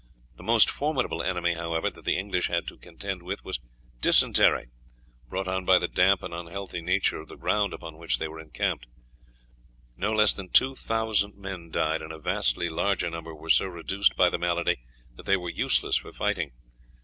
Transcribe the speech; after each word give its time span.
The 0.35 0.41
most 0.41 0.67
formidable 0.71 1.21
enemy, 1.21 1.53
however, 1.53 1.91
that 1.91 2.05
the 2.05 2.17
English 2.17 2.47
had 2.47 2.65
to 2.69 2.77
contend 2.79 3.21
with 3.21 3.45
was 3.45 3.59
dysentery, 3.99 4.65
brought 5.29 5.47
on 5.47 5.63
by 5.63 5.77
the 5.77 5.87
damp 5.87 6.23
and 6.23 6.33
unhealthy 6.33 6.81
nature 6.81 7.19
of 7.19 7.27
the 7.27 7.35
ground 7.35 7.71
upon 7.71 7.99
which 7.99 8.17
they 8.17 8.27
were 8.27 8.39
encamped. 8.39 8.87
No 9.95 10.11
less 10.11 10.33
than 10.33 10.49
two 10.49 10.73
thousand 10.73 11.35
men 11.35 11.69
died, 11.69 12.01
and 12.01 12.11
a 12.11 12.17
vastly 12.17 12.67
larger 12.67 13.11
number 13.11 13.35
were 13.35 13.49
so 13.51 13.67
reduced 13.67 14.15
by 14.15 14.31
the 14.31 14.39
malady 14.39 14.77
that 15.17 15.27
they 15.27 15.37
were 15.37 15.51
useless 15.51 15.97
for 15.97 16.11
fighting. 16.11 16.51